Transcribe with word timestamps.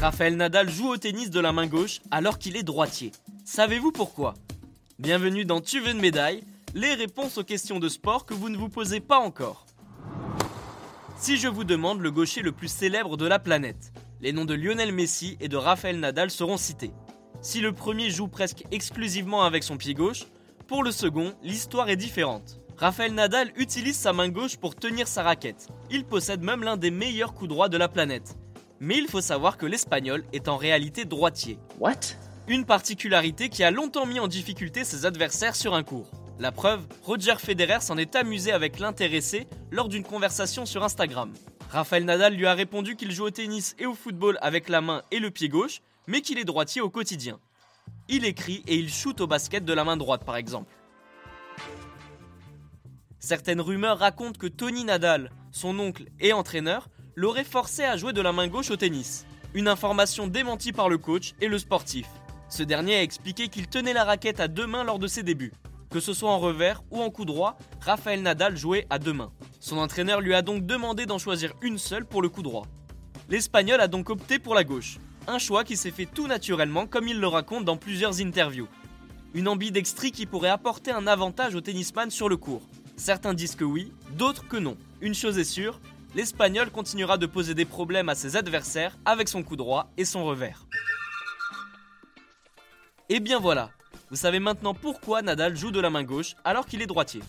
Raphaël 0.00 0.36
Nadal 0.36 0.68
joue 0.68 0.88
au 0.88 0.96
tennis 0.96 1.30
de 1.30 1.38
la 1.38 1.52
main 1.52 1.68
gauche 1.68 2.00
alors 2.10 2.38
qu'il 2.38 2.56
est 2.56 2.64
droitier. 2.64 3.12
Savez-vous 3.44 3.92
pourquoi? 3.92 4.34
Bienvenue 4.98 5.44
dans 5.44 5.60
Tu 5.60 5.78
veux 5.78 5.90
une 5.92 6.00
médaille 6.00 6.42
Les 6.74 6.94
réponses 6.94 7.38
aux 7.38 7.44
questions 7.44 7.78
de 7.78 7.88
sport 7.88 8.26
que 8.26 8.34
vous 8.34 8.48
ne 8.48 8.56
vous 8.56 8.68
posez 8.68 8.98
pas 8.98 9.18
encore. 9.18 9.64
Si 11.16 11.36
je 11.36 11.46
vous 11.46 11.62
demande 11.62 12.00
le 12.00 12.10
gaucher 12.10 12.42
le 12.42 12.50
plus 12.50 12.66
célèbre 12.66 13.16
de 13.16 13.26
la 13.26 13.38
planète, 13.38 13.92
les 14.20 14.32
noms 14.32 14.44
de 14.44 14.54
Lionel 14.54 14.92
Messi 14.92 15.36
et 15.40 15.48
de 15.48 15.56
Raphaël 15.56 16.00
Nadal 16.00 16.30
seront 16.30 16.56
cités. 16.56 16.90
Si 17.40 17.60
le 17.60 17.72
premier 17.72 18.10
joue 18.10 18.28
presque 18.28 18.64
exclusivement 18.72 19.44
avec 19.44 19.62
son 19.62 19.76
pied 19.76 19.94
gauche, 19.94 20.24
pour 20.66 20.82
le 20.82 20.90
second, 20.90 21.34
l'histoire 21.42 21.90
est 21.90 21.96
différente. 21.96 22.61
Raphaël 22.82 23.14
Nadal 23.14 23.52
utilise 23.54 23.96
sa 23.96 24.12
main 24.12 24.28
gauche 24.28 24.56
pour 24.56 24.74
tenir 24.74 25.06
sa 25.06 25.22
raquette. 25.22 25.68
Il 25.92 26.04
possède 26.04 26.42
même 26.42 26.64
l'un 26.64 26.76
des 26.76 26.90
meilleurs 26.90 27.32
coups 27.32 27.48
droits 27.48 27.68
de 27.68 27.76
la 27.76 27.86
planète. 27.86 28.34
Mais 28.80 28.98
il 28.98 29.06
faut 29.06 29.20
savoir 29.20 29.56
que 29.56 29.66
l'espagnol 29.66 30.24
est 30.32 30.48
en 30.48 30.56
réalité 30.56 31.04
droitier. 31.04 31.60
What? 31.78 32.16
Une 32.48 32.64
particularité 32.64 33.50
qui 33.50 33.62
a 33.62 33.70
longtemps 33.70 34.04
mis 34.04 34.18
en 34.18 34.26
difficulté 34.26 34.82
ses 34.82 35.06
adversaires 35.06 35.54
sur 35.54 35.74
un 35.74 35.84
court. 35.84 36.10
La 36.40 36.50
preuve, 36.50 36.84
Roger 37.04 37.36
Federer 37.38 37.80
s'en 37.82 37.96
est 37.98 38.16
amusé 38.16 38.50
avec 38.50 38.80
l'intéressé 38.80 39.46
lors 39.70 39.88
d'une 39.88 40.02
conversation 40.02 40.66
sur 40.66 40.82
Instagram. 40.82 41.32
Raphaël 41.70 42.04
Nadal 42.04 42.34
lui 42.34 42.46
a 42.46 42.54
répondu 42.54 42.96
qu'il 42.96 43.12
joue 43.12 43.26
au 43.26 43.30
tennis 43.30 43.76
et 43.78 43.86
au 43.86 43.94
football 43.94 44.38
avec 44.42 44.68
la 44.68 44.80
main 44.80 45.02
et 45.12 45.20
le 45.20 45.30
pied 45.30 45.48
gauche, 45.48 45.82
mais 46.08 46.20
qu'il 46.20 46.40
est 46.40 46.44
droitier 46.44 46.80
au 46.80 46.90
quotidien. 46.90 47.38
Il 48.08 48.24
écrit 48.24 48.64
et 48.66 48.74
il 48.74 48.92
shoot 48.92 49.20
au 49.20 49.28
basket 49.28 49.64
de 49.64 49.72
la 49.72 49.84
main 49.84 49.96
droite 49.96 50.24
par 50.24 50.34
exemple. 50.34 50.74
Certaines 53.24 53.60
rumeurs 53.60 54.00
racontent 54.00 54.36
que 54.36 54.48
Tony 54.48 54.82
Nadal, 54.82 55.30
son 55.52 55.78
oncle 55.78 56.06
et 56.18 56.32
entraîneur, 56.32 56.88
l'aurait 57.14 57.44
forcé 57.44 57.84
à 57.84 57.96
jouer 57.96 58.12
de 58.12 58.20
la 58.20 58.32
main 58.32 58.48
gauche 58.48 58.72
au 58.72 58.76
tennis. 58.76 59.26
Une 59.54 59.68
information 59.68 60.26
démentie 60.26 60.72
par 60.72 60.88
le 60.88 60.98
coach 60.98 61.34
et 61.40 61.46
le 61.46 61.56
sportif. 61.56 62.08
Ce 62.48 62.64
dernier 62.64 62.96
a 62.96 63.02
expliqué 63.02 63.46
qu'il 63.46 63.68
tenait 63.68 63.92
la 63.92 64.02
raquette 64.02 64.40
à 64.40 64.48
deux 64.48 64.66
mains 64.66 64.82
lors 64.82 64.98
de 64.98 65.06
ses 65.06 65.22
débuts. 65.22 65.52
Que 65.88 66.00
ce 66.00 66.14
soit 66.14 66.32
en 66.32 66.40
revers 66.40 66.82
ou 66.90 67.00
en 67.00 67.10
coup 67.10 67.24
droit, 67.24 67.56
Raphaël 67.80 68.22
Nadal 68.22 68.56
jouait 68.56 68.88
à 68.90 68.98
deux 68.98 69.12
mains. 69.12 69.30
Son 69.60 69.78
entraîneur 69.78 70.20
lui 70.20 70.34
a 70.34 70.42
donc 70.42 70.66
demandé 70.66 71.06
d'en 71.06 71.18
choisir 71.18 71.52
une 71.62 71.78
seule 71.78 72.04
pour 72.04 72.22
le 72.22 72.28
coup 72.28 72.42
droit. 72.42 72.66
L'Espagnol 73.28 73.80
a 73.80 73.86
donc 73.86 74.10
opté 74.10 74.40
pour 74.40 74.56
la 74.56 74.64
gauche, 74.64 74.98
un 75.28 75.38
choix 75.38 75.62
qui 75.62 75.76
s'est 75.76 75.92
fait 75.92 76.06
tout 76.06 76.26
naturellement 76.26 76.88
comme 76.88 77.06
il 77.06 77.20
le 77.20 77.28
raconte 77.28 77.64
dans 77.64 77.76
plusieurs 77.76 78.20
interviews. 78.20 78.68
Une 79.32 79.46
ambidextrie 79.46 80.10
qui 80.10 80.26
pourrait 80.26 80.48
apporter 80.48 80.90
un 80.90 81.06
avantage 81.06 81.54
au 81.54 81.60
tennisman 81.60 82.10
sur 82.10 82.28
le 82.28 82.36
court. 82.36 82.62
Certains 83.02 83.34
disent 83.34 83.56
que 83.56 83.64
oui, 83.64 83.92
d'autres 84.12 84.46
que 84.46 84.56
non. 84.56 84.76
Une 85.00 85.12
chose 85.12 85.36
est 85.36 85.42
sûre, 85.42 85.80
l'Espagnol 86.14 86.70
continuera 86.70 87.18
de 87.18 87.26
poser 87.26 87.52
des 87.52 87.64
problèmes 87.64 88.08
à 88.08 88.14
ses 88.14 88.36
adversaires 88.36 88.96
avec 89.04 89.26
son 89.28 89.42
coup 89.42 89.56
droit 89.56 89.90
et 89.96 90.04
son 90.04 90.24
revers. 90.24 90.68
Et 93.08 93.18
bien 93.18 93.40
voilà, 93.40 93.72
vous 94.08 94.14
savez 94.14 94.38
maintenant 94.38 94.72
pourquoi 94.72 95.20
Nadal 95.20 95.56
joue 95.56 95.72
de 95.72 95.80
la 95.80 95.90
main 95.90 96.04
gauche 96.04 96.36
alors 96.44 96.64
qu'il 96.64 96.80
est 96.80 96.86
droitier. 96.86 97.22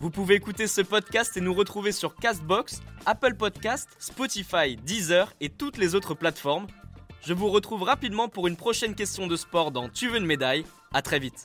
Vous 0.00 0.08
pouvez 0.08 0.36
écouter 0.36 0.66
ce 0.66 0.80
podcast 0.80 1.36
et 1.36 1.42
nous 1.42 1.52
retrouver 1.52 1.92
sur 1.92 2.16
Castbox, 2.16 2.80
Apple 3.04 3.34
Podcast, 3.34 3.90
Spotify, 3.98 4.76
Deezer 4.76 5.30
et 5.42 5.50
toutes 5.50 5.76
les 5.76 5.94
autres 5.94 6.14
plateformes. 6.14 6.68
Je 7.20 7.34
vous 7.34 7.50
retrouve 7.50 7.82
rapidement 7.82 8.30
pour 8.30 8.48
une 8.48 8.56
prochaine 8.56 8.94
question 8.94 9.26
de 9.26 9.36
sport 9.36 9.72
dans 9.72 9.90
Tu 9.90 10.08
veux 10.08 10.16
une 10.16 10.24
médaille. 10.24 10.64
À 10.94 11.02
très 11.02 11.18
vite. 11.18 11.44